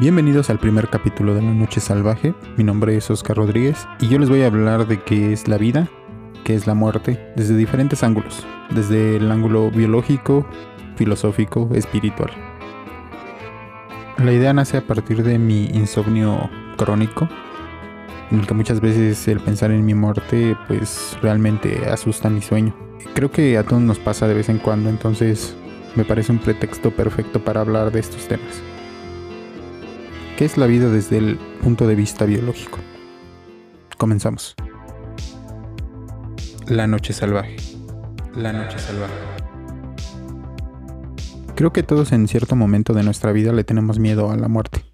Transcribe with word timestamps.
Bienvenidos 0.00 0.48
al 0.50 0.58
primer 0.58 0.88
capítulo 0.88 1.34
de 1.34 1.42
La 1.42 1.52
Noche 1.52 1.78
Salvaje. 1.78 2.34
Mi 2.56 2.64
nombre 2.64 2.96
es 2.96 3.10
Oscar 3.10 3.36
Rodríguez 3.36 3.86
y 4.00 4.08
yo 4.08 4.18
les 4.18 4.28
voy 4.28 4.42
a 4.42 4.46
hablar 4.46 4.88
de 4.88 5.00
qué 5.02 5.32
es 5.32 5.46
la 5.46 5.58
vida, 5.58 5.88
es 6.54 6.66
la 6.66 6.74
muerte, 6.74 7.18
desde 7.36 7.56
diferentes 7.56 8.02
ángulos, 8.02 8.46
desde 8.70 9.16
el 9.16 9.30
ángulo 9.30 9.70
biológico, 9.70 10.46
filosófico, 10.96 11.68
espiritual. 11.74 12.30
La 14.18 14.32
idea 14.32 14.52
nace 14.52 14.76
a 14.76 14.86
partir 14.86 15.22
de 15.22 15.38
mi 15.38 15.66
insomnio 15.66 16.50
crónico, 16.76 17.28
en 18.30 18.40
el 18.40 18.46
que 18.46 18.54
muchas 18.54 18.80
veces 18.80 19.26
el 19.28 19.40
pensar 19.40 19.70
en 19.70 19.84
mi 19.84 19.94
muerte 19.94 20.56
pues 20.68 21.16
realmente 21.22 21.88
asusta 21.88 22.30
mi 22.30 22.42
sueño. 22.42 22.74
Creo 23.14 23.30
que 23.30 23.56
a 23.56 23.64
todos 23.64 23.82
nos 23.82 23.98
pasa 23.98 24.28
de 24.28 24.34
vez 24.34 24.48
en 24.48 24.58
cuando, 24.58 24.90
entonces 24.90 25.56
me 25.96 26.04
parece 26.04 26.32
un 26.32 26.38
pretexto 26.38 26.90
perfecto 26.90 27.42
para 27.42 27.60
hablar 27.60 27.90
de 27.90 28.00
estos 28.00 28.28
temas. 28.28 28.62
¿Qué 30.36 30.44
es 30.44 30.56
la 30.56 30.66
vida 30.66 30.88
desde 30.88 31.18
el 31.18 31.38
punto 31.62 31.86
de 31.86 31.94
vista 31.94 32.24
biológico? 32.24 32.78
Comenzamos. 33.98 34.54
La 36.70 36.86
noche 36.86 37.12
salvaje. 37.12 37.56
La 38.36 38.52
noche 38.52 38.78
salvaje. 38.78 39.12
Creo 41.56 41.72
que 41.72 41.82
todos 41.82 42.12
en 42.12 42.28
cierto 42.28 42.54
momento 42.54 42.94
de 42.94 43.02
nuestra 43.02 43.32
vida 43.32 43.52
le 43.52 43.64
tenemos 43.64 43.98
miedo 43.98 44.30
a 44.30 44.36
la 44.36 44.46
muerte. 44.46 44.84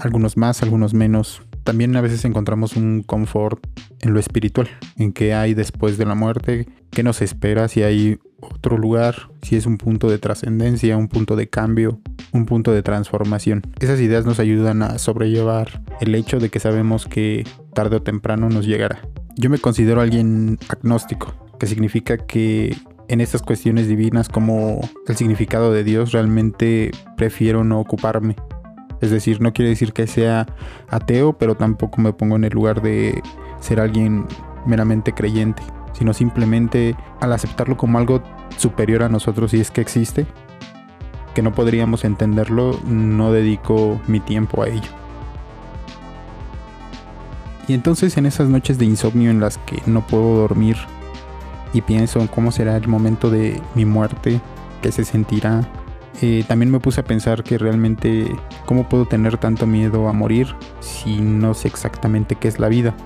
Algunos 0.00 0.38
más, 0.38 0.62
algunos 0.62 0.94
menos. 0.94 1.42
También 1.62 1.94
a 1.94 2.00
veces 2.00 2.24
encontramos 2.24 2.74
un 2.74 3.02
confort 3.02 3.62
en 4.00 4.14
lo 4.14 4.18
espiritual, 4.18 4.70
en 4.96 5.12
qué 5.12 5.34
hay 5.34 5.52
después 5.52 5.98
de 5.98 6.06
la 6.06 6.14
muerte, 6.14 6.66
qué 6.90 7.02
nos 7.02 7.20
espera, 7.20 7.68
si 7.68 7.82
hay 7.82 8.18
otro 8.40 8.78
lugar, 8.78 9.28
si 9.42 9.56
es 9.56 9.66
un 9.66 9.76
punto 9.76 10.08
de 10.08 10.16
trascendencia, 10.16 10.96
un 10.96 11.08
punto 11.08 11.36
de 11.36 11.50
cambio, 11.50 12.00
un 12.32 12.46
punto 12.46 12.72
de 12.72 12.82
transformación. 12.82 13.60
Esas 13.78 14.00
ideas 14.00 14.24
nos 14.24 14.40
ayudan 14.40 14.80
a 14.80 14.96
sobrellevar 14.96 15.82
el 16.00 16.14
hecho 16.14 16.38
de 16.38 16.48
que 16.48 16.60
sabemos 16.60 17.04
que 17.04 17.44
tarde 17.74 17.96
o 17.96 18.02
temprano 18.02 18.48
nos 18.48 18.64
llegará. 18.64 19.02
Yo 19.38 19.50
me 19.50 19.58
considero 19.58 20.00
alguien 20.00 20.58
agnóstico, 20.68 21.32
que 21.60 21.68
significa 21.68 22.16
que 22.16 22.76
en 23.06 23.20
estas 23.20 23.40
cuestiones 23.40 23.86
divinas 23.86 24.28
como 24.28 24.80
el 25.06 25.16
significado 25.16 25.72
de 25.72 25.84
Dios 25.84 26.10
realmente 26.10 26.90
prefiero 27.16 27.62
no 27.62 27.78
ocuparme. 27.78 28.34
Es 29.00 29.12
decir, 29.12 29.40
no 29.40 29.52
quiere 29.52 29.68
decir 29.68 29.92
que 29.92 30.08
sea 30.08 30.44
ateo, 30.88 31.38
pero 31.38 31.54
tampoco 31.56 32.02
me 32.02 32.12
pongo 32.12 32.34
en 32.34 32.42
el 32.42 32.52
lugar 32.52 32.82
de 32.82 33.22
ser 33.60 33.78
alguien 33.78 34.26
meramente 34.66 35.12
creyente, 35.12 35.62
sino 35.92 36.14
simplemente 36.14 36.96
al 37.20 37.32
aceptarlo 37.32 37.76
como 37.76 37.98
algo 37.98 38.20
superior 38.56 39.04
a 39.04 39.08
nosotros 39.08 39.52
si 39.52 39.60
es 39.60 39.70
que 39.70 39.80
existe, 39.80 40.26
que 41.36 41.42
no 41.42 41.54
podríamos 41.54 42.04
entenderlo, 42.04 42.76
no 42.88 43.30
dedico 43.30 44.00
mi 44.08 44.18
tiempo 44.18 44.64
a 44.64 44.68
ello. 44.68 44.90
Y 47.68 47.74
entonces 47.74 48.16
en 48.16 48.26
esas 48.26 48.48
noches 48.48 48.78
de 48.78 48.86
insomnio 48.86 49.30
en 49.30 49.40
las 49.40 49.58
que 49.58 49.82
no 49.86 50.06
puedo 50.06 50.36
dormir 50.36 50.76
y 51.74 51.82
pienso 51.82 52.18
en 52.20 52.26
cómo 52.26 52.50
será 52.50 52.76
el 52.76 52.88
momento 52.88 53.30
de 53.30 53.60
mi 53.74 53.84
muerte, 53.84 54.40
qué 54.80 54.90
se 54.90 55.04
sentirá, 55.04 55.68
eh, 56.20 56.44
también 56.48 56.70
me 56.70 56.80
puse 56.80 57.00
a 57.00 57.04
pensar 57.04 57.44
que 57.44 57.58
realmente 57.58 58.34
cómo 58.66 58.88
puedo 58.88 59.06
tener 59.06 59.36
tanto 59.36 59.66
miedo 59.66 60.08
a 60.08 60.12
morir 60.12 60.48
si 60.80 61.20
no 61.20 61.54
sé 61.54 61.68
exactamente 61.68 62.34
qué 62.34 62.48
es 62.48 62.58
la 62.58 62.68
vida. 62.68 62.96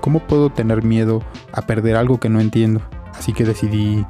¿Cómo 0.00 0.20
puedo 0.20 0.50
tener 0.50 0.82
miedo 0.82 1.22
a 1.52 1.62
perder 1.62 1.96
algo 1.96 2.20
que 2.20 2.28
no 2.28 2.40
entiendo? 2.40 2.80
Así 3.18 3.32
que 3.32 3.44
decidí 3.44 4.06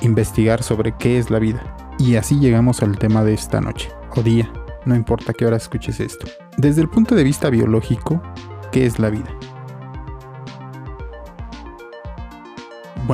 investigar 0.00 0.62
sobre 0.62 0.92
qué 0.92 1.18
es 1.18 1.30
la 1.30 1.38
vida. 1.38 1.76
Y 1.98 2.16
así 2.16 2.38
llegamos 2.38 2.82
al 2.82 2.98
tema 2.98 3.24
de 3.24 3.34
esta 3.34 3.60
noche, 3.60 3.90
o 4.14 4.22
día, 4.22 4.50
no 4.84 4.94
importa 4.94 5.32
qué 5.32 5.46
hora 5.46 5.56
escuches 5.56 6.00
esto. 6.00 6.26
Desde 6.56 6.82
el 6.82 6.88
punto 6.88 7.14
de 7.14 7.24
vista 7.24 7.50
biológico, 7.50 8.22
¿qué 8.70 8.86
es 8.86 8.98
la 8.98 9.10
vida? 9.10 9.28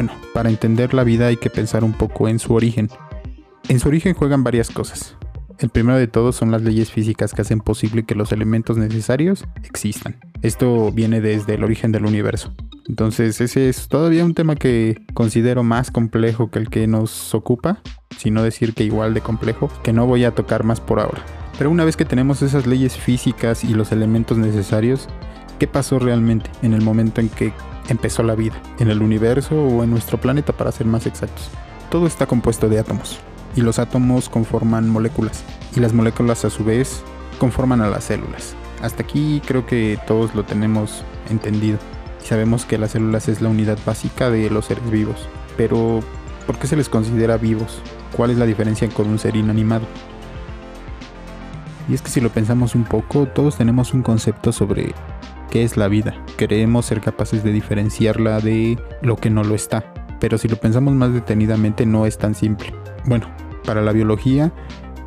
Bueno, 0.01 0.19
para 0.33 0.49
entender 0.49 0.95
la 0.95 1.05
vida 1.05 1.27
hay 1.27 1.37
que 1.37 1.51
pensar 1.51 1.85
un 1.85 1.93
poco 1.93 2.27
en 2.27 2.39
su 2.39 2.55
origen. 2.55 2.89
En 3.69 3.81
su 3.81 3.89
origen 3.89 4.15
juegan 4.15 4.43
varias 4.43 4.71
cosas. 4.71 5.15
El 5.59 5.69
primero 5.69 5.99
de 5.99 6.07
todos 6.07 6.37
son 6.37 6.51
las 6.51 6.63
leyes 6.63 6.91
físicas 6.91 7.35
que 7.35 7.43
hacen 7.43 7.61
posible 7.61 8.05
que 8.05 8.15
los 8.15 8.33
elementos 8.33 8.79
necesarios 8.79 9.45
existan. 9.63 10.19
Esto 10.41 10.91
viene 10.91 11.21
desde 11.21 11.53
el 11.53 11.65
origen 11.65 11.93
del 11.93 12.07
universo. 12.07 12.55
Entonces 12.89 13.43
ese 13.43 13.69
es 13.69 13.89
todavía 13.89 14.25
un 14.25 14.33
tema 14.33 14.57
que 14.57 14.97
considero 15.13 15.65
más 15.65 15.91
complejo 15.91 16.51
que 16.51 16.61
el 16.61 16.71
que 16.71 16.87
nos 16.87 17.35
ocupa, 17.35 17.83
si 18.17 18.31
no 18.31 18.43
decir 18.43 18.73
que 18.73 18.85
igual 18.85 19.13
de 19.13 19.21
complejo, 19.21 19.69
que 19.83 19.93
no 19.93 20.07
voy 20.07 20.25
a 20.25 20.35
tocar 20.35 20.65
más 20.65 20.81
por 20.81 20.99
ahora. 20.99 21.23
Pero 21.59 21.69
una 21.69 21.85
vez 21.85 21.99
que 21.99 22.07
tenemos 22.07 22.41
esas 22.41 22.67
leyes 22.67 22.97
físicas 22.97 23.65
y 23.65 23.75
los 23.75 23.93
elementos 23.93 24.39
necesarios, 24.39 25.11
¿qué 25.59 25.67
pasó 25.67 25.99
realmente 25.99 26.49
en 26.63 26.73
el 26.73 26.81
momento 26.81 27.21
en 27.21 27.29
que 27.29 27.53
empezó 27.91 28.23
la 28.23 28.35
vida? 28.35 28.55
¿En 28.79 28.89
el 28.89 29.03
universo 29.03 29.61
o 29.61 29.83
en 29.85 29.91
nuestro 29.91 30.19
planeta 30.19 30.53
para 30.53 30.73
ser 30.73 30.87
más 30.87 31.07
exactos? 31.07 31.51
Todo 31.91 32.07
está 32.07 32.27
compuesto 32.27 32.69
de 32.69 32.79
átomos 32.79 33.19
y 33.57 33.63
los 33.63 33.79
átomos 33.79 34.29
conforman 34.29 34.89
moléculas 34.89 35.45
y 35.75 35.81
las 35.81 35.93
moléculas 35.93 36.45
a 36.45 36.51
su 36.51 36.65
vez 36.65 37.03
conforman 37.39 37.81
a 37.81 37.91
las 37.91 38.05
células. 38.05 38.55
Hasta 38.83 39.03
aquí 39.03 39.43
creo 39.45 39.67
que 39.67 39.99
todos 40.07 40.35
lo 40.35 40.45
tenemos 40.45 41.05
entendido 41.29 41.79
y 42.23 42.27
sabemos 42.27 42.65
que 42.65 42.79
las 42.79 42.93
células 42.93 43.29
es 43.29 43.43
la 43.43 43.49
unidad 43.49 43.79
básica 43.85 44.31
de 44.31 44.49
los 44.51 44.67
seres 44.67 44.89
vivos. 44.91 45.29
Pero, 45.57 46.01
¿por 46.47 46.59
qué 46.59 46.67
se 46.67 46.77
les 46.77 46.89
considera 46.89 47.37
vivos? 47.37 47.81
¿Cuál 48.17 48.31
es 48.31 48.39
la 48.39 48.47
diferencia 48.47 48.89
con 48.89 49.09
un 49.09 49.19
ser 49.19 49.37
inanimado? 49.37 49.85
Y 51.89 51.95
es 51.95 52.03
que 52.03 52.11
si 52.11 52.21
lo 52.21 52.31
pensamos 52.31 52.75
un 52.75 52.85
poco, 52.85 53.27
todos 53.27 53.57
tenemos 53.57 53.93
un 53.93 54.03
concepto 54.03 54.53
sobre 54.53 54.95
qué 55.51 55.65
es 55.65 55.77
la 55.77 55.89
vida. 55.89 56.15
Queremos 56.37 56.87
ser 56.87 57.01
capaces 57.01 57.45
de 57.45 57.53
diferenciarla 57.53 58.41
de 58.41 58.79
lo 59.03 59.17
que 59.17 59.31
no 59.31 59.45
lo 59.45 59.55
está. 59.55 59.93
Pero 60.21 60.39
si 60.39 60.49
lo 60.49 60.57
pensamos 60.57 60.95
más 60.95 61.13
detenidamente 61.13 61.87
no 61.87 62.07
es 62.07 62.19
tan 62.19 62.35
simple. 62.35 62.73
Bueno, 63.05 63.27
para 63.65 63.83
la 63.83 63.93
biología, 63.93 64.53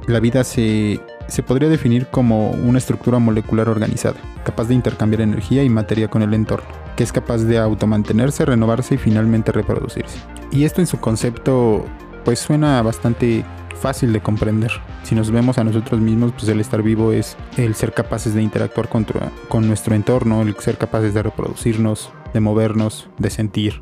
la 0.07 0.19
vida 0.19 0.43
se 0.43 0.99
se 1.27 1.43
podría 1.43 1.69
definir 1.69 2.07
como 2.07 2.51
una 2.51 2.77
estructura 2.77 3.19
molecular 3.19 3.69
organizada, 3.69 4.17
capaz 4.43 4.67
de 4.67 4.75
intercambiar 4.75 5.21
energía 5.21 5.63
y 5.63 5.69
materia 5.69 6.07
con 6.07 6.21
el 6.21 6.33
entorno, 6.33 6.67
que 6.95 7.03
es 7.03 7.11
capaz 7.11 7.39
de 7.39 7.57
automantenerse, 7.57 8.45
renovarse 8.45 8.95
y 8.95 8.97
finalmente 8.97 9.51
reproducirse. 9.51 10.19
Y 10.51 10.65
esto 10.65 10.81
en 10.81 10.87
su 10.87 10.99
concepto 10.99 11.85
pues 12.25 12.39
suena 12.39 12.81
bastante 12.81 13.43
fácil 13.83 14.13
de 14.13 14.21
comprender. 14.21 14.71
Si 15.03 15.13
nos 15.13 15.29
vemos 15.29 15.57
a 15.57 15.65
nosotros 15.65 15.99
mismos, 15.99 16.31
pues 16.31 16.47
el 16.47 16.61
estar 16.61 16.81
vivo 16.81 17.11
es 17.11 17.35
el 17.57 17.75
ser 17.75 17.93
capaces 17.93 18.33
de 18.33 18.41
interactuar 18.41 18.87
con, 18.87 19.05
con 19.49 19.67
nuestro 19.67 19.93
entorno, 19.93 20.41
el 20.41 20.55
ser 20.55 20.77
capaces 20.77 21.13
de 21.13 21.21
reproducirnos, 21.21 22.09
de 22.33 22.39
movernos, 22.39 23.09
de 23.17 23.29
sentir. 23.29 23.81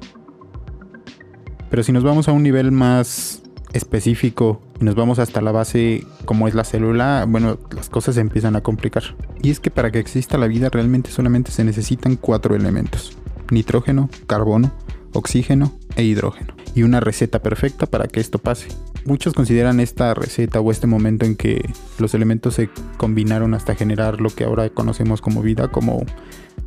Pero 1.69 1.83
si 1.83 1.91
nos 1.91 2.03
vamos 2.03 2.27
a 2.27 2.31
un 2.31 2.41
nivel 2.41 2.71
más 2.71 3.43
específico 3.73 4.59
y 4.79 4.85
nos 4.85 4.95
vamos 4.95 5.19
hasta 5.19 5.39
la 5.39 5.51
base 5.51 6.03
como 6.25 6.47
es 6.47 6.55
la 6.55 6.63
célula, 6.63 7.27
bueno, 7.29 7.59
las 7.69 7.89
cosas 7.89 8.15
se 8.15 8.21
empiezan 8.21 8.55
a 8.55 8.61
complicar. 8.61 9.03
Y 9.43 9.51
es 9.51 9.59
que 9.59 9.69
para 9.69 9.91
que 9.91 9.99
exista 9.99 10.39
la 10.39 10.47
vida 10.47 10.69
realmente 10.71 11.11
solamente 11.11 11.51
se 11.51 11.63
necesitan 11.63 12.15
cuatro 12.15 12.55
elementos. 12.55 13.15
Nitrógeno, 13.51 14.09
carbono, 14.25 14.71
oxígeno 15.13 15.73
e 15.95 16.03
hidrógeno. 16.03 16.53
Y 16.73 16.83
una 16.83 16.99
receta 16.99 17.41
perfecta 17.41 17.85
para 17.85 18.07
que 18.07 18.19
esto 18.19 18.39
pase. 18.39 18.67
Muchos 19.05 19.33
consideran 19.33 19.79
esta 19.79 20.13
receta 20.13 20.59
o 20.59 20.71
este 20.71 20.87
momento 20.87 21.25
en 21.25 21.35
que 21.35 21.61
los 21.99 22.13
elementos 22.13 22.55
se 22.55 22.69
combinaron 22.97 23.53
hasta 23.53 23.75
generar 23.75 24.21
lo 24.21 24.29
que 24.29 24.43
ahora 24.43 24.69
conocemos 24.69 25.21
como 25.21 25.41
vida 25.41 25.69
como 25.69 26.05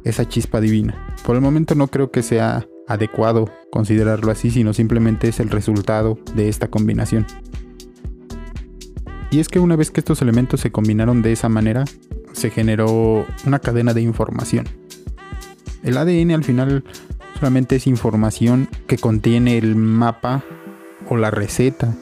esa 0.04 0.28
chispa 0.28 0.60
divina. 0.60 1.16
Por 1.24 1.36
el 1.36 1.42
momento 1.42 1.74
no 1.74 1.88
creo 1.88 2.10
que 2.10 2.22
sea 2.22 2.66
adecuado 2.86 3.50
considerarlo 3.70 4.30
así, 4.30 4.50
sino 4.50 4.74
simplemente 4.74 5.28
es 5.28 5.40
el 5.40 5.50
resultado 5.50 6.18
de 6.34 6.48
esta 6.48 6.68
combinación. 6.68 7.26
Y 9.30 9.40
es 9.40 9.48
que 9.48 9.58
una 9.58 9.76
vez 9.76 9.90
que 9.90 10.00
estos 10.00 10.22
elementos 10.22 10.60
se 10.60 10.70
combinaron 10.70 11.22
de 11.22 11.32
esa 11.32 11.48
manera, 11.48 11.84
se 12.32 12.50
generó 12.50 13.26
una 13.46 13.58
cadena 13.58 13.94
de 13.94 14.02
información. 14.02 14.68
El 15.82 15.96
ADN 15.96 16.30
al 16.32 16.44
final 16.44 16.84
solamente 17.34 17.76
es 17.76 17.86
información 17.86 18.68
que 18.86 18.98
contiene 18.98 19.58
el 19.58 19.76
mapa 19.76 20.42
o 21.08 21.16
la 21.16 21.30
receta 21.30 21.94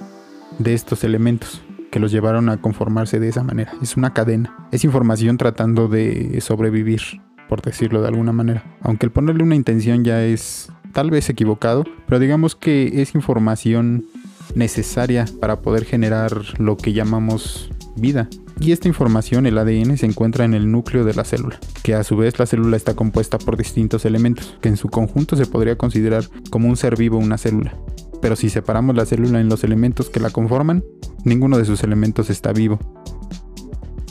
de 0.58 0.74
estos 0.74 1.04
elementos 1.04 1.62
que 1.90 2.00
los 2.00 2.10
llevaron 2.10 2.48
a 2.48 2.56
conformarse 2.56 3.20
de 3.20 3.28
esa 3.28 3.42
manera. 3.42 3.74
Es 3.82 3.96
una 3.96 4.14
cadena. 4.14 4.68
Es 4.72 4.84
información 4.84 5.36
tratando 5.36 5.88
de 5.88 6.40
sobrevivir 6.40 7.02
por 7.48 7.60
decirlo 7.60 8.00
de 8.00 8.08
alguna 8.08 8.32
manera. 8.32 8.64
Aunque 8.80 9.04
el 9.04 9.12
ponerle 9.12 9.42
una 9.42 9.54
intención 9.54 10.04
ya 10.04 10.24
es 10.24 10.72
tal 10.92 11.10
vez 11.10 11.28
equivocado, 11.28 11.84
pero 12.06 12.18
digamos 12.18 12.56
que 12.56 13.02
es 13.02 13.14
información 13.14 14.06
necesaria 14.54 15.26
para 15.38 15.60
poder 15.60 15.84
generar 15.84 16.32
lo 16.58 16.78
que 16.78 16.94
llamamos 16.94 17.70
vida. 17.94 18.28
Y 18.60 18.72
esta 18.72 18.88
información, 18.88 19.46
el 19.46 19.58
ADN, 19.58 19.96
se 19.96 20.06
encuentra 20.06 20.44
en 20.44 20.54
el 20.54 20.70
núcleo 20.70 21.04
de 21.04 21.14
la 21.14 21.24
célula, 21.24 21.58
que 21.82 21.94
a 21.94 22.04
su 22.04 22.16
vez 22.16 22.38
la 22.38 22.46
célula 22.46 22.76
está 22.76 22.94
compuesta 22.94 23.38
por 23.38 23.56
distintos 23.56 24.04
elementos, 24.04 24.56
que 24.60 24.68
en 24.68 24.76
su 24.76 24.88
conjunto 24.88 25.36
se 25.36 25.46
podría 25.46 25.76
considerar 25.76 26.24
como 26.50 26.68
un 26.68 26.76
ser 26.76 26.96
vivo 26.96 27.18
una 27.18 27.38
célula. 27.38 27.76
Pero 28.20 28.36
si 28.36 28.50
separamos 28.50 28.94
la 28.94 29.06
célula 29.06 29.40
en 29.40 29.48
los 29.48 29.64
elementos 29.64 30.10
que 30.10 30.20
la 30.20 30.30
conforman, 30.30 30.84
ninguno 31.24 31.58
de 31.58 31.64
sus 31.64 31.82
elementos 31.82 32.30
está 32.30 32.52
vivo. 32.52 32.78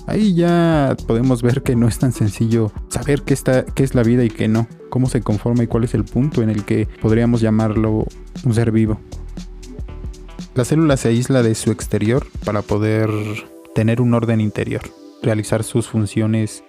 Ahí 0.07 0.33
ya 0.33 0.97
podemos 1.07 1.41
ver 1.41 1.63
que 1.63 1.77
no 1.77 1.87
es 1.87 1.99
tan 1.99 2.11
sencillo 2.11 2.73
saber 2.89 3.21
qué, 3.21 3.33
está, 3.33 3.63
qué 3.63 3.83
es 3.83 3.95
la 3.95 4.03
vida 4.03 4.25
y 4.25 4.29
qué 4.29 4.49
no, 4.49 4.67
cómo 4.89 5.07
se 5.07 5.21
conforma 5.21 5.63
y 5.63 5.67
cuál 5.67 5.85
es 5.85 5.94
el 5.94 6.03
punto 6.03 6.41
en 6.41 6.49
el 6.49 6.65
que 6.65 6.89
podríamos 7.01 7.39
llamarlo 7.39 8.05
un 8.44 8.53
ser 8.53 8.71
vivo. 8.71 8.99
La 10.53 10.65
célula 10.65 10.97
se 10.97 11.07
aísla 11.07 11.44
de 11.44 11.55
su 11.55 11.71
exterior 11.71 12.27
para 12.44 12.61
poder 12.61 13.09
tener 13.73 14.01
un 14.01 14.13
orden 14.13 14.41
interior, 14.41 14.81
realizar 15.21 15.63
sus 15.63 15.88
funciones 15.88 16.63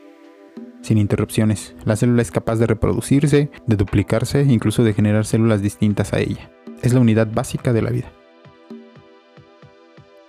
sin 0.82 0.99
interrupciones. 0.99 1.75
La 1.84 1.96
célula 1.96 2.22
es 2.22 2.31
capaz 2.31 2.56
de 2.56 2.66
reproducirse, 2.66 3.50
de 3.66 3.76
duplicarse, 3.76 4.43
incluso 4.43 4.84
de 4.84 4.94
generar 4.94 5.25
células 5.25 5.62
distintas 5.62 6.12
a 6.12 6.19
ella. 6.19 6.50
Es 6.82 6.93
la 6.93 7.00
unidad 7.00 7.28
básica 7.32 7.72
de 7.72 7.82
la 7.82 7.90
vida. 7.90 8.12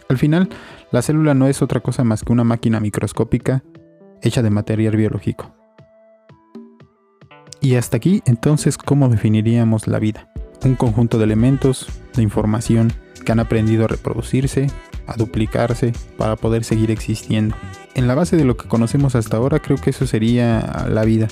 Al 0.10 0.18
final, 0.18 0.50
la 0.92 1.02
célula 1.02 1.34
no 1.34 1.48
es 1.48 1.62
otra 1.62 1.80
cosa 1.80 2.04
más 2.04 2.24
que 2.24 2.32
una 2.32 2.44
máquina 2.44 2.80
microscópica 2.80 3.64
hecha 4.22 4.42
de 4.42 4.52
material 4.52 4.96
biológico. 4.96 5.56
Y 7.62 7.76
hasta 7.76 7.98
aquí, 7.98 8.22
entonces, 8.26 8.78
¿cómo 8.78 9.10
definiríamos 9.10 9.88
la 9.88 9.98
vida? 9.98 10.30
Un 10.66 10.76
conjunto 10.76 11.18
de 11.18 11.24
elementos, 11.24 11.88
de 12.14 12.22
información, 12.22 12.94
que 13.26 13.32
han 13.32 13.40
aprendido 13.40 13.86
a 13.86 13.88
reproducirse, 13.88 14.68
a 15.08 15.16
duplicarse 15.16 15.94
para 16.18 16.36
poder 16.36 16.64
seguir 16.64 16.92
existiendo. 16.92 17.56
En 17.96 18.08
la 18.08 18.16
base 18.16 18.38
de 18.38 18.46
lo 18.46 18.58
que 18.58 18.68
conocemos 18.68 19.16
hasta 19.16 19.38
ahora 19.38 19.60
creo 19.60 19.78
que 19.78 19.92
eso 19.92 20.08
sería 20.08 20.88
la 20.90 21.04
vida. 21.04 21.28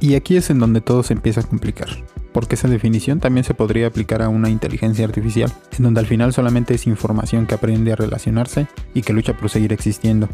Y 0.00 0.14
aquí 0.14 0.36
es 0.36 0.50
en 0.50 0.58
donde 0.58 0.80
todo 0.80 1.02
se 1.02 1.12
empieza 1.12 1.40
a 1.40 1.44
complicar, 1.44 1.88
porque 2.32 2.54
esa 2.54 2.68
definición 2.68 3.20
también 3.20 3.44
se 3.44 3.52
podría 3.52 3.86
aplicar 3.86 4.22
a 4.22 4.30
una 4.30 4.48
inteligencia 4.48 5.04
artificial, 5.04 5.52
en 5.76 5.84
donde 5.84 6.00
al 6.00 6.06
final 6.06 6.32
solamente 6.32 6.74
es 6.74 6.86
información 6.86 7.46
que 7.46 7.54
aprende 7.54 7.92
a 7.92 7.96
relacionarse 7.96 8.66
y 8.94 9.02
que 9.02 9.12
lucha 9.12 9.36
por 9.36 9.50
seguir 9.50 9.72
existiendo. 9.72 10.28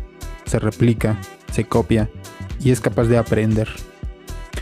Se 0.45 0.61
replica, 0.61 1.19
se 1.51 1.65
copia 1.65 2.09
y 2.61 2.71
es 2.71 2.81
capaz 2.81 3.05
de 3.05 3.19
aprender. 3.19 3.69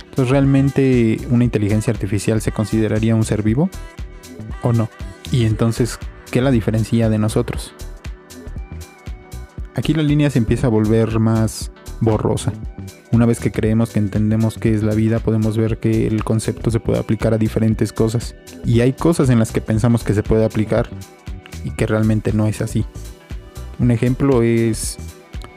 Entonces, 0.08 0.30
¿realmente 0.30 1.18
una 1.28 1.44
inteligencia 1.44 1.92
artificial 1.92 2.40
se 2.40 2.52
consideraría 2.52 3.16
un 3.16 3.24
ser 3.24 3.42
vivo? 3.42 3.68
¿O 4.62 4.72
no? 4.72 4.88
Y 5.32 5.44
entonces, 5.44 5.98
¿qué 6.34 6.42
la 6.42 6.50
diferencia 6.50 7.08
de 7.08 7.16
nosotros? 7.16 7.72
Aquí 9.76 9.94
la 9.94 10.02
línea 10.02 10.30
se 10.30 10.40
empieza 10.40 10.66
a 10.66 10.70
volver 10.70 11.20
más 11.20 11.70
borrosa. 12.00 12.52
Una 13.12 13.24
vez 13.24 13.38
que 13.38 13.52
creemos 13.52 13.90
que 13.90 14.00
entendemos 14.00 14.58
qué 14.58 14.74
es 14.74 14.82
la 14.82 14.96
vida, 14.96 15.20
podemos 15.20 15.56
ver 15.56 15.78
que 15.78 16.08
el 16.08 16.24
concepto 16.24 16.72
se 16.72 16.80
puede 16.80 16.98
aplicar 16.98 17.34
a 17.34 17.38
diferentes 17.38 17.92
cosas. 17.92 18.34
Y 18.64 18.80
hay 18.80 18.94
cosas 18.94 19.30
en 19.30 19.38
las 19.38 19.52
que 19.52 19.60
pensamos 19.60 20.02
que 20.02 20.12
se 20.12 20.24
puede 20.24 20.44
aplicar 20.44 20.88
y 21.62 21.70
que 21.70 21.86
realmente 21.86 22.32
no 22.32 22.48
es 22.48 22.62
así. 22.62 22.84
Un 23.78 23.92
ejemplo 23.92 24.42
es 24.42 24.98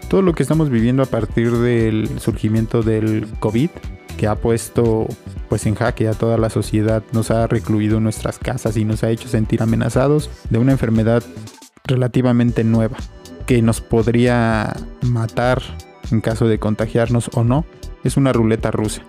todo 0.09 0.21
lo 0.21 0.35
que 0.35 0.43
estamos 0.43 0.69
viviendo 0.69 1.01
a 1.01 1.07
partir 1.07 1.53
del 1.53 2.19
surgimiento 2.19 2.83
del 2.83 3.25
COVID 3.39 3.71
que 4.17 4.27
ha 4.27 4.35
puesto 4.35 5.07
pues 5.47 5.65
en 5.65 5.75
jaque 5.75 6.07
a 6.09 6.13
toda 6.13 6.37
la 6.37 6.49
sociedad, 6.49 7.03
nos 7.13 7.31
ha 7.31 7.47
recluido 7.47 7.97
en 7.97 8.03
nuestras 8.03 8.39
casas 8.39 8.75
y 8.75 8.83
nos 8.83 9.03
ha 9.03 9.09
hecho 9.09 9.29
sentir 9.29 9.61
amenazados 9.61 10.29
de 10.49 10.57
una 10.57 10.73
enfermedad 10.73 11.23
relativamente 11.85 12.65
nueva 12.65 12.97
que 13.45 13.61
nos 13.61 13.79
podría 13.79 14.75
matar 15.03 15.61
en 16.11 16.19
caso 16.19 16.47
de 16.47 16.59
contagiarnos 16.59 17.29
o 17.33 17.43
no. 17.45 17.65
Es 18.03 18.17
una 18.17 18.33
ruleta 18.33 18.71
rusa. 18.71 19.01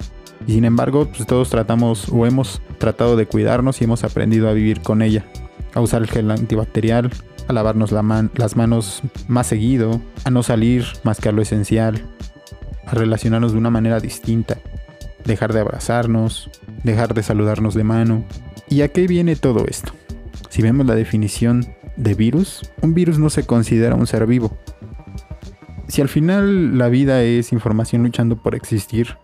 Y 0.47 0.53
sin 0.53 0.65
embargo, 0.65 1.07
pues 1.07 1.27
todos 1.27 1.51
tratamos 1.51 2.09
o 2.09 2.25
hemos 2.25 2.63
tratado 2.79 3.17
de 3.17 3.27
cuidarnos 3.27 3.81
y 3.81 3.85
hemos 3.85 4.05
aprendido 4.05 4.49
a 4.49 4.53
vivir 4.53 4.81
con 4.81 5.03
ella. 5.03 5.27
A 5.75 5.81
usar 5.81 6.03
el 6.03 6.09
gel 6.09 6.31
antibacterial, 6.31 7.11
a 7.49 7.53
lavarnos 7.53 7.91
las 7.91 8.57
manos 8.57 9.03
más 9.27 9.49
seguido, 9.49 10.01
a 10.25 10.31
no 10.31 10.45
salir 10.45 10.87
más 11.03 11.21
que 11.21 11.29
a 11.29 11.33
lo 11.33 11.43
esencial, 11.43 12.03
a 12.87 12.95
relacionarnos 12.95 13.53
de 13.53 13.59
una 13.59 13.71
manera 13.71 13.99
distinta 14.01 14.59
dejar 15.29 15.53
de 15.53 15.61
abrazarnos, 15.61 16.51
dejar 16.83 17.15
de 17.15 17.23
saludarnos 17.23 17.75
de 17.75 17.85
mano. 17.85 18.25
¿Y 18.69 18.81
a 18.83 18.89
qué 18.89 19.07
viene 19.07 19.37
todo 19.37 19.67
esto? 19.69 19.93
Si 20.49 20.63
vemos 20.63 20.87
la 20.87 20.97
definición 20.97 21.67
de 21.97 22.15
virus, 22.15 22.69
un 22.83 22.95
virus 22.95 23.19
no 23.21 23.31
se 23.31 23.47
considera 23.47 23.95
un 23.95 24.09
ser 24.09 24.27
vivo. 24.27 24.57
Si 25.87 26.03
al 26.03 26.09
final 26.09 26.77
la 26.77 26.89
vida 26.89 27.23
es 27.23 27.53
información 27.53 28.03
luchando 28.03 28.43
por 28.43 28.55
existir, 28.55 29.17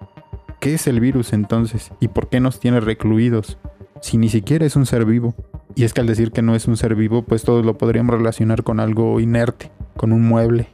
¿qué 0.61 0.75
es 0.75 0.87
el 0.87 1.01
virus 1.01 1.33
entonces? 1.33 1.91
¿Y 2.01 2.09
por 2.09 2.29
qué 2.29 2.39
nos 2.39 2.61
tiene 2.61 2.81
recluidos? 2.81 3.59
Si 4.01 4.17
ni 4.17 4.29
siquiera 4.29 4.65
es 4.65 4.77
un 4.77 4.87
ser 4.87 5.05
vivo. 5.05 5.35
Y 5.75 5.85
es 5.85 5.93
que 5.93 6.01
al 6.01 6.06
decir 6.06 6.31
que 6.31 6.43
no 6.43 6.55
es 6.55 6.69
un 6.69 6.77
ser 6.77 6.95
vivo, 6.95 7.23
pues 7.23 7.43
todos 7.43 7.65
lo 7.65 7.77
podríamos 7.77 8.15
relacionar 8.17 8.62
con 8.62 8.79
algo 8.79 9.19
inerte, 9.19 9.73
con 9.97 10.12
un 10.12 10.23
mueble, 10.23 10.69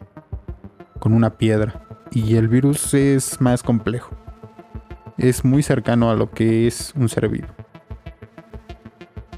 con 0.99 1.12
una 1.12 1.38
piedra. 1.38 1.87
Y 2.12 2.35
el 2.35 2.49
virus 2.49 2.93
es 2.93 3.41
más 3.41 3.62
complejo 3.62 4.19
es 5.20 5.44
muy 5.44 5.62
cercano 5.62 6.11
a 6.11 6.14
lo 6.14 6.31
que 6.31 6.67
es 6.67 6.94
un 6.96 7.08
ser 7.08 7.28
vivo. 7.28 7.49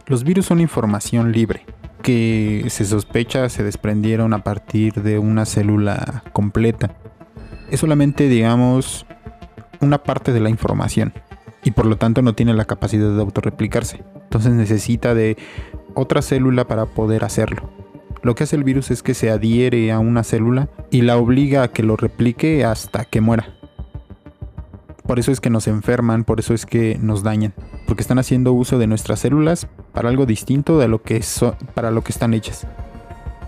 Los 0.07 0.25
virus 0.25 0.47
son 0.47 0.61
información 0.61 1.33
libre, 1.33 1.67
que 2.03 2.65
se 2.69 2.85
sospecha 2.85 3.49
se 3.49 3.65
desprendieron 3.65 4.33
a 4.33 4.45
partir 4.45 5.03
de 5.03 5.19
una 5.19 5.45
célula 5.45 6.23
completa. 6.33 6.95
Es 7.71 7.81
solamente, 7.81 8.29
digamos, 8.29 9.07
una 9.81 10.03
parte 10.03 10.33
de 10.33 10.41
la 10.41 10.51
información 10.51 11.13
y 11.65 11.73
por 11.73 11.87
lo 11.87 11.97
tanto 11.97 12.23
no 12.23 12.35
tiene 12.35 12.55
la 12.55 12.65
capacidad 12.65 13.15
de 13.15 13.21
autorreplicarse. 13.21 14.05
Entonces 14.23 14.53
necesita 14.53 15.15
de 15.15 15.37
otra 15.95 16.23
célula 16.23 16.67
para 16.67 16.87
poder 16.87 17.25
hacerlo. 17.25 17.71
Lo 18.23 18.35
que 18.37 18.45
hace 18.45 18.55
el 18.55 18.65
virus 18.65 18.93
es 18.93 19.03
que 19.03 19.15
se 19.15 19.31
adhiere 19.31 19.91
a 19.91 19.99
una 19.99 20.23
célula 20.23 20.69
y 20.91 21.03
la 21.03 21.17
obliga 21.17 21.65
a 21.65 21.69
que 21.69 21.83
lo 21.83 21.97
replique 21.97 22.65
hasta 22.65 23.05
que 23.05 23.21
muera. 23.21 23.62
Por 25.07 25.19
eso 25.19 25.33
es 25.33 25.41
que 25.41 25.51
nos 25.51 25.67
enferman, 25.67 26.25
por 26.25 26.39
eso 26.39 26.55
es 26.55 26.65
que 26.65 26.97
nos 27.01 27.23
dañan, 27.23 27.53
porque 27.87 28.03
están 28.03 28.19
haciendo 28.19 28.53
uso 28.53 28.79
de 28.79 28.87
nuestras 28.87 29.21
células 29.21 29.67
para 29.93 30.09
algo 30.09 30.27
distinto 30.27 30.79
de 30.79 30.89
lo 30.89 31.03
que 31.03 31.21
para 31.75 31.91
lo 31.91 32.03
que 32.03 32.13
están 32.13 32.35
hechas. 32.35 32.67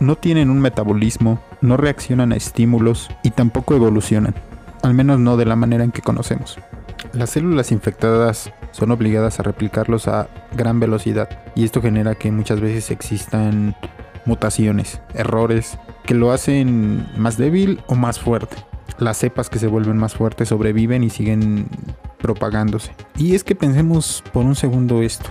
No 0.01 0.17
tienen 0.17 0.51
un 0.51 0.61
metabolismo, 0.61 1.41
no 1.61 1.77
reaccionan 1.77 2.33
a 2.33 2.37
estímulos 2.37 3.09
y 3.23 3.31
tampoco 3.31 3.75
evolucionan, 3.75 4.35
al 4.83 4.95
menos 4.95 5.21
no 5.21 5.37
de 5.37 5.47
la 5.47 5.55
manera 5.55 5.85
en 5.85 5.93
que 5.93 6.03
conocemos. 6.03 6.59
Las 7.13 7.31
células 7.31 7.71
infectadas 7.71 8.53
son 8.73 8.91
obligadas 8.91 9.39
a 9.39 9.45
replicarlos 9.45 10.09
a 10.09 10.29
gran 10.57 10.81
velocidad 10.81 11.29
y 11.55 11.65
esto 11.65 11.81
genera 11.81 12.17
que 12.17 12.33
muchas 12.33 12.61
veces 12.61 12.91
existan 12.91 13.77
mutaciones, 14.27 15.01
errores 15.15 15.79
que 16.05 16.15
lo 16.15 16.33
hacen 16.33 17.07
más 17.17 17.37
débil 17.37 17.81
o 17.87 17.95
más 17.95 18.19
fuerte 18.19 18.57
las 18.99 19.19
cepas 19.19 19.51
que 19.51 19.59
se 19.59 19.67
vuelven 19.67 19.97
más 19.97 20.15
fuertes 20.15 20.49
sobreviven 20.49 21.05
y 21.05 21.11
siguen 21.11 21.67
propagándose. 22.19 22.93
Y 23.17 23.35
es 23.35 23.45
que 23.45 23.55
pensemos 23.55 24.23
por 24.33 24.45
un 24.45 24.55
segundo 24.55 25.03
esto. 25.03 25.31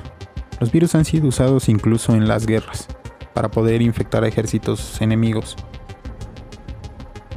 Los 0.59 0.71
virus 0.71 0.95
han 0.95 1.05
sido 1.05 1.27
usados 1.27 1.69
incluso 1.69 2.15
en 2.15 2.27
las 2.27 2.45
guerras 2.45 2.87
para 3.33 3.49
poder 3.49 3.81
infectar 3.81 4.23
a 4.23 4.27
ejércitos 4.27 5.01
enemigos. 5.01 5.55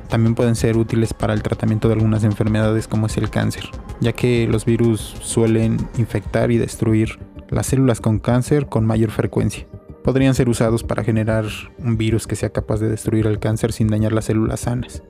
También 0.08 0.34
pueden 0.34 0.54
ser 0.54 0.76
útiles 0.76 1.12
para 1.12 1.34
el 1.34 1.42
tratamiento 1.42 1.88
de 1.88 1.94
algunas 1.94 2.22
enfermedades 2.22 2.86
como 2.86 3.06
es 3.06 3.16
el 3.16 3.30
cáncer, 3.30 3.64
ya 4.00 4.12
que 4.12 4.46
los 4.46 4.64
virus 4.64 5.16
suelen 5.20 5.78
infectar 5.98 6.50
y 6.52 6.58
destruir 6.58 7.18
las 7.48 7.66
células 7.66 8.00
con 8.00 8.18
cáncer 8.18 8.66
con 8.66 8.86
mayor 8.86 9.10
frecuencia. 9.10 9.66
Podrían 10.04 10.34
ser 10.34 10.48
usados 10.48 10.84
para 10.84 11.02
generar 11.02 11.46
un 11.78 11.96
virus 11.96 12.26
que 12.26 12.36
sea 12.36 12.50
capaz 12.50 12.78
de 12.78 12.88
destruir 12.88 13.26
el 13.26 13.40
cáncer 13.40 13.72
sin 13.72 13.88
dañar 13.88 14.12
las 14.12 14.26
células 14.26 14.60
sanas. 14.60 15.02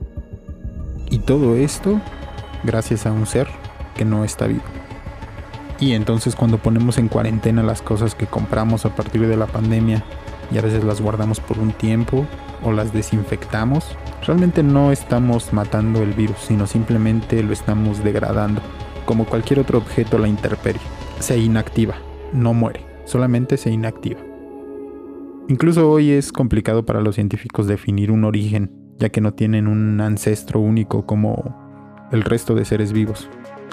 Y 1.09 1.19
todo 1.19 1.55
esto 1.55 2.01
gracias 2.63 3.05
a 3.05 3.11
un 3.11 3.25
ser 3.25 3.47
que 3.95 4.05
no 4.05 4.23
está 4.23 4.47
vivo. 4.47 4.63
Y 5.79 5.93
entonces 5.93 6.35
cuando 6.35 6.57
ponemos 6.57 6.97
en 6.97 7.07
cuarentena 7.07 7.63
las 7.63 7.81
cosas 7.81 8.15
que 8.15 8.25
compramos 8.25 8.85
a 8.85 8.95
partir 8.95 9.27
de 9.27 9.37
la 9.37 9.45
pandemia 9.45 10.03
y 10.51 10.57
a 10.57 10.61
veces 10.61 10.83
las 10.83 11.01
guardamos 11.01 11.39
por 11.39 11.59
un 11.59 11.71
tiempo 11.71 12.25
o 12.63 12.71
las 12.71 12.93
desinfectamos, 12.93 13.95
realmente 14.25 14.63
no 14.63 14.91
estamos 14.91 15.53
matando 15.53 16.01
el 16.01 16.13
virus, 16.13 16.37
sino 16.39 16.65
simplemente 16.65 17.43
lo 17.43 17.53
estamos 17.53 18.03
degradando. 18.03 18.61
Como 19.05 19.25
cualquier 19.25 19.59
otro 19.59 19.77
objeto 19.77 20.17
la 20.17 20.27
intemperie. 20.27 20.81
Se 21.19 21.37
inactiva, 21.37 21.95
no 22.33 22.53
muere, 22.53 22.85
solamente 23.05 23.57
se 23.57 23.69
inactiva. 23.69 24.19
Incluso 25.47 25.89
hoy 25.89 26.11
es 26.11 26.31
complicado 26.31 26.85
para 26.85 27.01
los 27.01 27.15
científicos 27.15 27.67
definir 27.67 28.11
un 28.11 28.25
origen 28.25 28.86
ya 28.97 29.09
que 29.09 29.21
no 29.21 29.33
tienen 29.33 29.67
un 29.67 29.99
ancestro 30.01 30.59
único 30.59 31.05
como 31.05 32.07
el 32.11 32.23
resto 32.23 32.55
de 32.55 32.65
seres 32.65 32.93
vivos. 32.93 33.29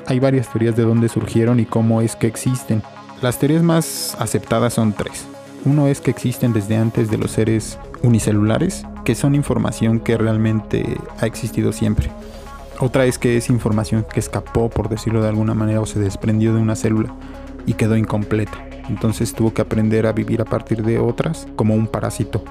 Hay 0.07 0.21
varias 0.21 0.49
teorías 0.49 0.77
de 0.77 0.83
dónde 0.83 1.09
surgieron 1.09 1.61
y 1.61 1.65
cómo 1.65 2.01
es 2.01 2.17
que 2.17 2.27
existen. 2.27 2.83
Las 3.23 3.39
teorías 3.39 3.63
más 3.63 4.17
aceptadas 4.19 4.75
son 4.75 4.93
tres. 4.93 5.27
Uno 5.65 5.89
es 5.89 6.01
que 6.01 6.11
existen 6.11 6.53
desde 6.53 6.77
antes 6.77 7.11
de 7.11 7.17
los 7.17 7.31
seres 7.31 7.79
unicelulares, 8.03 8.85
que 9.05 9.15
son 9.15 9.35
información 9.35 10.01
que 10.01 10.19
realmente 10.19 10.99
ha 11.21 11.27
existido 11.27 11.73
siempre. 11.73 12.11
Otra 12.81 13.07
es 13.07 13.19
que 13.19 13.37
es 13.37 13.49
información 13.49 14.05
que 14.13 14.21
escapó, 14.21 14.69
por 14.69 14.89
decirlo 14.89 15.23
de 15.23 15.29
alguna 15.29 15.55
manera, 15.55 15.81
o 15.81 15.87
se 15.87 16.01
desprendió 16.01 16.55
de 16.55 16.61
una 16.61 16.77
célula 16.77 17.15
y 17.67 17.75
quedó 17.75 17.97
incompleta. 17.97 18.59
Entonces 18.91 19.33
tuvo 19.33 19.55
que 19.55 19.63
aprender 19.63 20.07
a 20.07 20.13
vivir 20.13 20.43
a 20.43 20.45
partir 20.45 20.83
de 20.83 20.99
otras 20.99 21.47
como 21.57 21.75
un 21.75 21.87
parásito. 21.87 22.45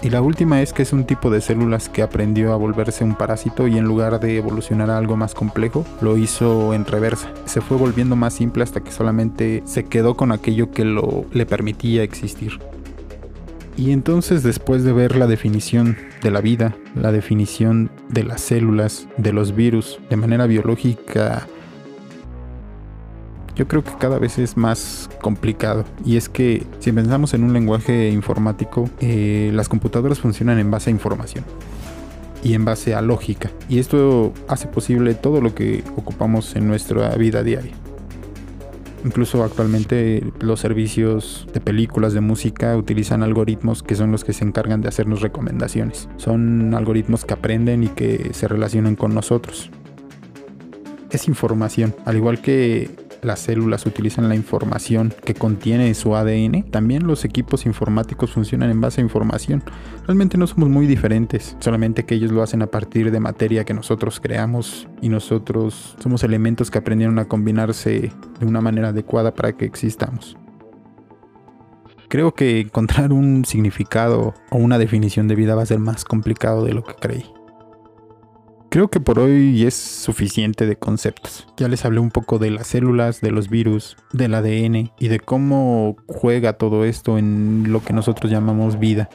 Y 0.00 0.10
la 0.10 0.22
última 0.22 0.62
es 0.62 0.72
que 0.72 0.82
es 0.82 0.92
un 0.92 1.04
tipo 1.04 1.28
de 1.28 1.40
células 1.40 1.88
que 1.88 2.02
aprendió 2.02 2.52
a 2.52 2.56
volverse 2.56 3.02
un 3.02 3.16
parásito 3.16 3.66
y 3.66 3.78
en 3.78 3.84
lugar 3.84 4.20
de 4.20 4.36
evolucionar 4.36 4.90
a 4.90 4.98
algo 4.98 5.16
más 5.16 5.34
complejo, 5.34 5.84
lo 6.00 6.16
hizo 6.16 6.72
en 6.72 6.84
reversa. 6.84 7.32
Se 7.46 7.60
fue 7.60 7.76
volviendo 7.76 8.14
más 8.14 8.34
simple 8.34 8.62
hasta 8.62 8.80
que 8.80 8.92
solamente 8.92 9.62
se 9.66 9.86
quedó 9.86 10.16
con 10.16 10.30
aquello 10.30 10.70
que 10.70 10.84
lo 10.84 11.26
le 11.32 11.46
permitía 11.46 12.04
existir. 12.04 12.60
Y 13.76 13.90
entonces 13.90 14.42
después 14.42 14.84
de 14.84 14.92
ver 14.92 15.16
la 15.16 15.26
definición 15.26 15.96
de 16.22 16.30
la 16.30 16.40
vida, 16.40 16.76
la 16.94 17.12
definición 17.12 17.90
de 18.08 18.24
las 18.24 18.40
células, 18.40 19.08
de 19.16 19.32
los 19.32 19.54
virus, 19.54 19.98
de 20.10 20.16
manera 20.16 20.46
biológica 20.46 21.46
yo 23.58 23.66
creo 23.66 23.82
que 23.82 23.90
cada 23.98 24.20
vez 24.20 24.38
es 24.38 24.56
más 24.56 25.10
complicado. 25.20 25.84
Y 26.04 26.16
es 26.16 26.28
que 26.28 26.64
si 26.78 26.92
pensamos 26.92 27.34
en 27.34 27.42
un 27.42 27.52
lenguaje 27.52 28.08
informático, 28.10 28.88
eh, 29.00 29.50
las 29.52 29.68
computadoras 29.68 30.20
funcionan 30.20 30.60
en 30.60 30.70
base 30.70 30.90
a 30.90 30.92
información 30.92 31.44
y 32.42 32.54
en 32.54 32.64
base 32.64 32.94
a 32.94 33.02
lógica. 33.02 33.50
Y 33.68 33.80
esto 33.80 34.32
hace 34.46 34.68
posible 34.68 35.14
todo 35.14 35.40
lo 35.40 35.56
que 35.56 35.82
ocupamos 35.96 36.54
en 36.54 36.68
nuestra 36.68 37.14
vida 37.16 37.42
diaria. 37.42 37.72
Incluso 39.04 39.42
actualmente 39.42 40.24
los 40.40 40.60
servicios 40.60 41.48
de 41.52 41.60
películas, 41.60 42.12
de 42.12 42.20
música, 42.20 42.76
utilizan 42.76 43.24
algoritmos 43.24 43.82
que 43.82 43.96
son 43.96 44.12
los 44.12 44.22
que 44.22 44.32
se 44.32 44.44
encargan 44.44 44.82
de 44.82 44.88
hacernos 44.88 45.20
recomendaciones. 45.20 46.08
Son 46.16 46.74
algoritmos 46.74 47.24
que 47.24 47.34
aprenden 47.34 47.82
y 47.82 47.88
que 47.88 48.30
se 48.34 48.46
relacionan 48.46 48.94
con 48.94 49.14
nosotros. 49.14 49.70
Es 51.10 51.26
información, 51.26 51.94
al 52.04 52.16
igual 52.16 52.40
que 52.40 53.07
las 53.22 53.40
células 53.40 53.86
utilizan 53.86 54.28
la 54.28 54.34
información 54.34 55.14
que 55.24 55.34
contiene 55.34 55.92
su 55.94 56.14
ADN, 56.14 56.64
también 56.70 57.06
los 57.06 57.24
equipos 57.24 57.66
informáticos 57.66 58.32
funcionan 58.32 58.70
en 58.70 58.80
base 58.80 59.00
a 59.00 59.04
información. 59.04 59.62
Realmente 60.06 60.38
no 60.38 60.46
somos 60.46 60.68
muy 60.68 60.86
diferentes, 60.86 61.56
solamente 61.60 62.04
que 62.04 62.14
ellos 62.14 62.32
lo 62.32 62.42
hacen 62.42 62.62
a 62.62 62.66
partir 62.68 63.10
de 63.10 63.20
materia 63.20 63.64
que 63.64 63.74
nosotros 63.74 64.20
creamos 64.20 64.88
y 65.00 65.08
nosotros 65.08 65.96
somos 65.98 66.22
elementos 66.22 66.70
que 66.70 66.78
aprendieron 66.78 67.18
a 67.18 67.26
combinarse 67.26 68.12
de 68.40 68.46
una 68.46 68.60
manera 68.60 68.88
adecuada 68.88 69.34
para 69.34 69.52
que 69.52 69.64
existamos. 69.64 70.36
Creo 72.08 72.34
que 72.34 72.60
encontrar 72.60 73.12
un 73.12 73.44
significado 73.44 74.34
o 74.50 74.56
una 74.56 74.78
definición 74.78 75.28
de 75.28 75.34
vida 75.34 75.54
va 75.54 75.62
a 75.62 75.66
ser 75.66 75.78
más 75.78 76.04
complicado 76.04 76.64
de 76.64 76.72
lo 76.72 76.82
que 76.82 76.94
creí. 76.94 77.37
Creo 78.70 78.88
que 78.88 79.00
por 79.00 79.18
hoy 79.18 79.64
es 79.64 79.72
suficiente 79.72 80.66
de 80.66 80.76
conceptos. 80.76 81.46
Ya 81.56 81.68
les 81.68 81.86
hablé 81.86 82.00
un 82.00 82.10
poco 82.10 82.38
de 82.38 82.50
las 82.50 82.66
células, 82.66 83.22
de 83.22 83.30
los 83.30 83.48
virus, 83.48 83.96
del 84.12 84.34
ADN 84.34 84.92
y 84.98 85.08
de 85.08 85.20
cómo 85.20 85.96
juega 86.06 86.52
todo 86.52 86.84
esto 86.84 87.16
en 87.16 87.72
lo 87.72 87.82
que 87.82 87.94
nosotros 87.94 88.30
llamamos 88.30 88.78
vida 88.78 89.08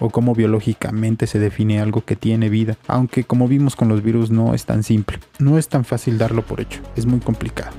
o 0.00 0.08
cómo 0.08 0.34
biológicamente 0.34 1.26
se 1.26 1.38
define 1.38 1.80
algo 1.80 2.02
que 2.02 2.16
tiene 2.16 2.48
vida, 2.48 2.78
aunque 2.86 3.24
como 3.24 3.46
vimos 3.46 3.76
con 3.76 3.88
los 3.88 4.02
virus 4.02 4.30
no 4.30 4.54
es 4.54 4.64
tan 4.64 4.82
simple, 4.82 5.18
no 5.38 5.58
es 5.58 5.68
tan 5.68 5.84
fácil 5.84 6.16
darlo 6.16 6.40
por 6.40 6.62
hecho, 6.62 6.80
es 6.96 7.04
muy 7.04 7.20
complicado. 7.20 7.76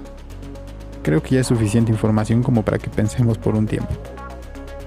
Creo 1.02 1.24
que 1.24 1.36
ya 1.36 1.42
es 1.42 1.48
suficiente 1.48 1.92
información 1.92 2.44
como 2.44 2.64
para 2.64 2.78
que 2.78 2.92
pensemos 2.92 3.40
por 3.40 3.56
un 3.56 3.66
tiempo. 3.66 3.92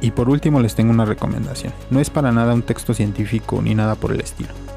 Y 0.01 0.13
por 0.13 0.31
último 0.31 0.61
les 0.61 0.77
tengo 0.77 0.93
una 0.93 1.05
recomendación, 1.05 1.73
no 1.91 1.99
es 1.99 2.11
para 2.11 2.31
nada 2.31 2.55
un 2.55 2.63
texto 2.63 2.95
científico 2.95 3.61
ni 3.61 3.75
nada 3.75 3.97
por 3.97 4.13
el 4.13 4.21
estilo 4.21 4.68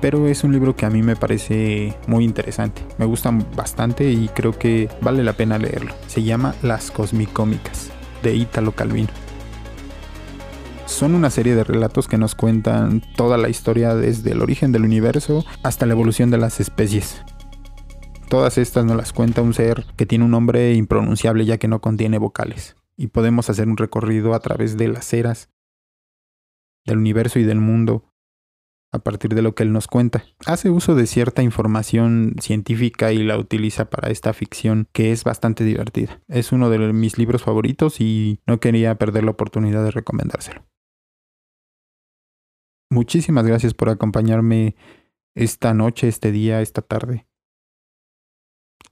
pero 0.00 0.26
es 0.28 0.44
un 0.44 0.52
libro 0.52 0.74
que 0.74 0.86
a 0.86 0.90
mí 0.90 1.02
me 1.02 1.16
parece 1.16 1.96
muy 2.06 2.24
interesante. 2.24 2.82
Me 2.98 3.04
gusta 3.04 3.30
bastante 3.54 4.10
y 4.10 4.28
creo 4.28 4.58
que 4.58 4.88
vale 5.00 5.22
la 5.22 5.34
pena 5.34 5.58
leerlo. 5.58 5.94
Se 6.06 6.22
llama 6.22 6.54
Las 6.62 6.90
Cosmicómicas, 6.90 7.90
de 8.22 8.34
Ítalo 8.34 8.72
Calvino. 8.72 9.10
Son 10.86 11.14
una 11.14 11.30
serie 11.30 11.54
de 11.54 11.64
relatos 11.64 12.08
que 12.08 12.18
nos 12.18 12.34
cuentan 12.34 13.02
toda 13.14 13.36
la 13.36 13.48
historia 13.48 13.94
desde 13.94 14.32
el 14.32 14.42
origen 14.42 14.72
del 14.72 14.84
universo 14.84 15.44
hasta 15.62 15.86
la 15.86 15.92
evolución 15.92 16.30
de 16.30 16.38
las 16.38 16.60
especies. 16.60 17.22
Todas 18.28 18.58
estas 18.58 18.84
nos 18.84 18.96
las 18.96 19.12
cuenta 19.12 19.42
un 19.42 19.54
ser 19.54 19.84
que 19.96 20.06
tiene 20.06 20.24
un 20.24 20.30
nombre 20.32 20.74
impronunciable 20.74 21.44
ya 21.44 21.58
que 21.58 21.68
no 21.68 21.80
contiene 21.80 22.18
vocales. 22.18 22.76
Y 22.96 23.08
podemos 23.08 23.50
hacer 23.50 23.68
un 23.68 23.76
recorrido 23.76 24.34
a 24.34 24.40
través 24.40 24.76
de 24.76 24.88
las 24.88 25.12
eras, 25.12 25.48
del 26.84 26.98
universo 26.98 27.38
y 27.38 27.44
del 27.44 27.60
mundo 27.60 28.09
a 28.92 28.98
partir 28.98 29.34
de 29.34 29.42
lo 29.42 29.54
que 29.54 29.62
él 29.62 29.72
nos 29.72 29.86
cuenta. 29.86 30.24
Hace 30.46 30.70
uso 30.70 30.94
de 30.94 31.06
cierta 31.06 31.42
información 31.42 32.34
científica 32.40 33.12
y 33.12 33.22
la 33.22 33.38
utiliza 33.38 33.88
para 33.88 34.10
esta 34.10 34.32
ficción 34.32 34.88
que 34.92 35.12
es 35.12 35.24
bastante 35.24 35.64
divertida. 35.64 36.20
Es 36.28 36.52
uno 36.52 36.70
de 36.70 36.92
mis 36.92 37.18
libros 37.18 37.42
favoritos 37.42 38.00
y 38.00 38.40
no 38.46 38.58
quería 38.58 38.96
perder 38.96 39.24
la 39.24 39.30
oportunidad 39.30 39.84
de 39.84 39.92
recomendárselo. 39.92 40.66
Muchísimas 42.90 43.46
gracias 43.46 43.72
por 43.74 43.88
acompañarme 43.88 44.74
esta 45.36 45.74
noche, 45.74 46.08
este 46.08 46.32
día, 46.32 46.60
esta 46.60 46.82
tarde. 46.82 47.26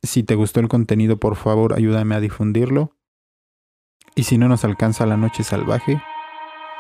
Si 0.04 0.22
te 0.22 0.36
gustó 0.36 0.60
el 0.60 0.68
contenido, 0.68 1.18
por 1.18 1.34
favor, 1.34 1.74
ayúdame 1.74 2.14
a 2.14 2.20
difundirlo. 2.20 2.96
Y 4.14 4.24
si 4.24 4.38
no 4.38 4.48
nos 4.48 4.64
alcanza 4.64 5.06
la 5.06 5.16
noche 5.16 5.42
salvaje, 5.42 6.00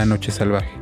La 0.00 0.06
Noche 0.06 0.30
Salvaje. 0.32 0.79